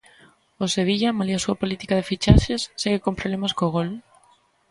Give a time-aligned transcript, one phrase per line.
[0.63, 3.89] O Sevilla, malia a súa política de fichaxes, segue con problemas co gol.